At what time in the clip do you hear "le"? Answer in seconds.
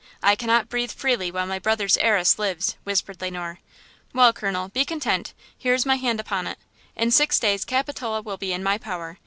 3.21-3.29